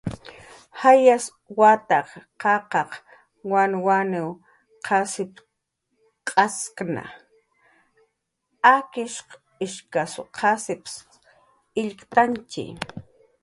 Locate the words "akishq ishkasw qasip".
8.75-10.83